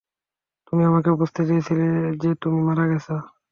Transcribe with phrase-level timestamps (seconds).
[0.67, 1.85] তুমি আমাকে বুঝাতে চেয়েছিলে
[2.21, 3.15] যে তুমি মারা গেছো।